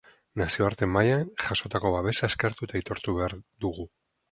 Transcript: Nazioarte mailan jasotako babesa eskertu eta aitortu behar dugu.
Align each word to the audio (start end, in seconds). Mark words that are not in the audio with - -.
Nazioarte 0.41 0.87
mailan 0.93 1.29
jasotako 1.43 1.93
babesa 1.97 2.31
eskertu 2.35 2.69
eta 2.69 2.83
aitortu 2.83 3.17
behar 3.21 3.39
dugu. 3.67 3.89